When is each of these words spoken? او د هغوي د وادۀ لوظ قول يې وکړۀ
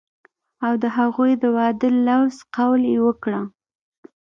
او 0.65 0.73
د 0.83 0.85
هغوي 0.97 1.33
د 1.41 1.43
وادۀ 1.55 1.89
لوظ 2.07 2.35
قول 2.55 2.81
يې 2.93 2.97
وکړۀ 3.07 3.41